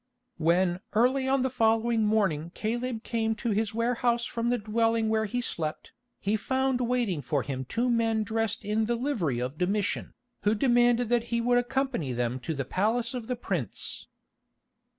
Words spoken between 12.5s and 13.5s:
the palace of the